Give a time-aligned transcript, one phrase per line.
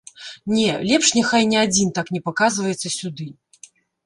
[0.53, 3.29] Не, лепш няхай ні адзін так не паказваецца сюды.